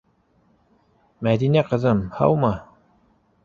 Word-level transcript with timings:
Мәҙинә, 1.29 1.65
ҡыҙым, 1.69 2.03
һаумы?! 2.19 2.53